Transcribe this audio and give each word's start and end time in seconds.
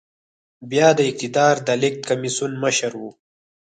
بيا 0.71 0.87
د 0.95 0.99
اقتدار 1.09 1.55
د 1.67 1.69
لېږد 1.81 2.01
کميسيون 2.09 2.51
مشر 2.63 2.91
و. 3.01 3.03